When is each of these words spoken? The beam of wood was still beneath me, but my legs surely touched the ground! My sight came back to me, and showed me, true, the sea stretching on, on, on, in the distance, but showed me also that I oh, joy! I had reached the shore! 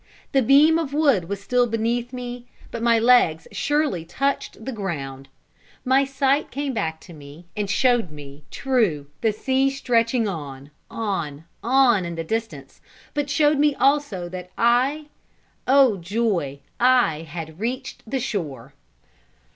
The 0.31 0.41
beam 0.41 0.79
of 0.79 0.95
wood 0.95 1.29
was 1.29 1.43
still 1.43 1.67
beneath 1.67 2.11
me, 2.11 2.47
but 2.71 2.81
my 2.81 2.97
legs 2.97 3.47
surely 3.51 4.03
touched 4.03 4.65
the 4.65 4.71
ground! 4.71 5.29
My 5.85 6.05
sight 6.05 6.49
came 6.49 6.73
back 6.73 6.99
to 7.01 7.13
me, 7.13 7.45
and 7.55 7.69
showed 7.69 8.09
me, 8.09 8.43
true, 8.49 9.05
the 9.21 9.31
sea 9.31 9.69
stretching 9.69 10.27
on, 10.27 10.71
on, 10.89 11.45
on, 11.61 12.03
in 12.03 12.15
the 12.15 12.23
distance, 12.23 12.81
but 13.13 13.29
showed 13.29 13.59
me 13.59 13.75
also 13.75 14.27
that 14.27 14.49
I 14.57 15.05
oh, 15.67 15.97
joy! 15.97 16.61
I 16.79 17.19
had 17.21 17.59
reached 17.59 18.01
the 18.09 18.19
shore! 18.19 18.73